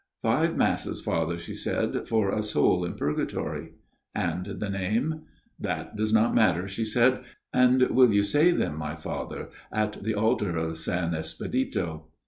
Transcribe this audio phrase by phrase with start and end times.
[0.19, 3.73] "* Five Masses, Father,* she said, * for a soul in purgatory.'
[4.31, 8.79] "'And the name?'"* That does not matter,' she said, * and will you say them,
[8.79, 10.87] my Father, at the altar of S.
[10.87, 12.07] Espedito